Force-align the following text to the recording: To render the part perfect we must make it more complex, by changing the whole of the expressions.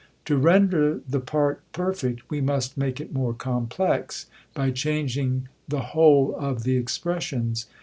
To 0.25 0.35
render 0.35 0.99
the 1.07 1.19
part 1.19 1.61
perfect 1.73 2.27
we 2.27 2.41
must 2.41 2.75
make 2.75 2.99
it 2.99 3.13
more 3.13 3.35
complex, 3.35 4.25
by 4.55 4.71
changing 4.71 5.47
the 5.67 5.91
whole 5.93 6.35
of 6.37 6.63
the 6.63 6.75
expressions. 6.75 7.67